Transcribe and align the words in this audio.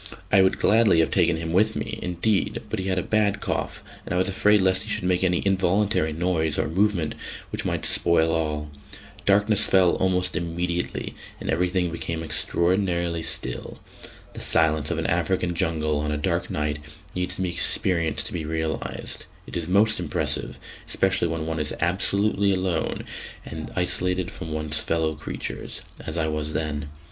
I 0.31 0.41
would 0.41 0.57
gladly 0.57 0.99
have 1.01 1.11
taken 1.11 1.37
him 1.37 1.53
with 1.53 1.75
me, 1.75 1.99
indeed, 2.01 2.63
but 2.71 2.79
he 2.79 2.87
had 2.87 2.97
a 2.97 3.03
bad 3.03 3.39
cough, 3.39 3.83
and 4.03 4.15
I 4.15 4.17
was 4.17 4.27
afraid 4.27 4.59
lest 4.59 4.81
he 4.81 4.89
should 4.89 5.03
make 5.03 5.23
any 5.23 5.43
involuntary 5.45 6.11
noise 6.11 6.57
or 6.57 6.67
movement 6.67 7.13
which 7.51 7.65
might 7.65 7.85
spoil 7.85 8.31
all. 8.33 8.71
Darkness 9.27 9.63
fell 9.67 9.91
almost 9.97 10.35
immediately, 10.35 11.13
and 11.39 11.51
everything 11.51 11.91
became 11.91 12.23
extraordinarily 12.23 13.21
still. 13.21 13.77
The 14.33 14.41
silence 14.41 14.89
of 14.89 14.97
an 14.97 15.05
African 15.05 15.53
jungle 15.53 15.99
on 15.99 16.11
a 16.11 16.17
dark 16.17 16.49
night 16.49 16.79
needs 17.13 17.35
to 17.35 17.43
be 17.43 17.49
experienced 17.51 18.25
to 18.25 18.33
be 18.33 18.43
realised; 18.43 19.27
it 19.45 19.55
is 19.55 19.67
most 19.67 19.99
impressive, 19.99 20.57
especially 20.87 21.27
when 21.27 21.45
one 21.45 21.59
is 21.59 21.75
absolutely 21.79 22.51
alone 22.55 23.05
and 23.45 23.69
isolated 23.75 24.31
from 24.31 24.51
one's 24.51 24.79
fellow 24.79 25.13
creatures, 25.13 25.81
as 26.03 26.17
I 26.17 26.27
was 26.27 26.53
then. 26.53 26.89